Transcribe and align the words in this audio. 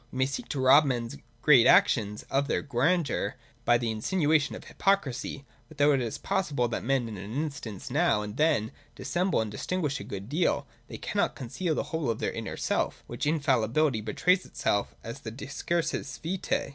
We 0.11 0.17
may 0.17 0.25
seek 0.25 0.49
to 0.49 0.59
rob 0.59 0.83
men's 0.85 1.15
great 1.43 1.67
actions 1.67 2.23
of 2.31 2.47
their 2.47 2.63
grandeur, 2.63 3.35
by 3.65 3.77
the 3.77 3.91
insinuation 3.91 4.55
of 4.55 4.63
hypocrisy; 4.63 5.45
but, 5.69 5.77
though 5.77 5.91
it 5.91 6.01
is 6.01 6.17
possible 6.17 6.67
that 6.69 6.83
men 6.83 7.07
in 7.07 7.17
an 7.17 7.33
instance 7.35 7.91
now 7.91 8.23
and 8.23 8.35
then 8.35 8.65
may 8.65 8.71
dis 8.95 9.09
semble 9.13 9.41
and 9.41 9.51
disguise 9.51 9.99
a 9.99 10.03
good 10.03 10.27
deal, 10.27 10.65
they 10.87 10.97
cannot 10.97 11.35
conceal 11.35 11.75
the 11.75 11.83
whole 11.93 12.09
of 12.09 12.17
their 12.17 12.31
inner 12.31 12.57
self, 12.57 13.03
which 13.05 13.27
infallibly 13.27 14.01
betrays 14.01 14.43
itself 14.43 14.95
in 15.05 15.13
the 15.21 15.31
decursus 15.31 16.19
vitae. 16.19 16.69